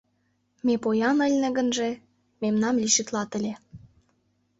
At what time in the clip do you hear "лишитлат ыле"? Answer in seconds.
2.81-3.53